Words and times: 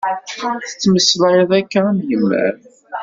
Tettmeslayeḍ 0.67 1.51
akka 1.59 1.79
am 1.89 1.97
yemma-m. 2.09 2.57